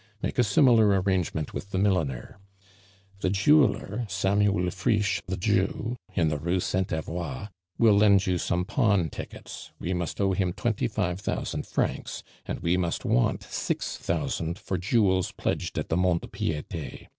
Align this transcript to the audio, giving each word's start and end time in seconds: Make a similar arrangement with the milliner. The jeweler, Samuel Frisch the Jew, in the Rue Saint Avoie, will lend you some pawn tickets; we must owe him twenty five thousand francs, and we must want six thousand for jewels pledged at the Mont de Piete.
Make 0.19 0.39
a 0.39 0.43
similar 0.43 0.99
arrangement 0.99 1.53
with 1.53 1.69
the 1.69 1.77
milliner. 1.77 2.39
The 3.19 3.29
jeweler, 3.29 4.07
Samuel 4.09 4.71
Frisch 4.71 5.21
the 5.27 5.37
Jew, 5.37 5.95
in 6.15 6.29
the 6.29 6.39
Rue 6.39 6.59
Saint 6.59 6.87
Avoie, 6.87 7.49
will 7.77 7.93
lend 7.93 8.25
you 8.25 8.39
some 8.39 8.65
pawn 8.65 9.11
tickets; 9.11 9.71
we 9.79 9.93
must 9.93 10.19
owe 10.19 10.31
him 10.33 10.53
twenty 10.53 10.87
five 10.87 11.19
thousand 11.19 11.67
francs, 11.67 12.23
and 12.47 12.61
we 12.61 12.77
must 12.77 13.05
want 13.05 13.43
six 13.43 13.95
thousand 13.95 14.57
for 14.57 14.79
jewels 14.79 15.33
pledged 15.33 15.77
at 15.77 15.89
the 15.89 15.97
Mont 15.97 16.23
de 16.23 16.27
Piete. 16.29 17.07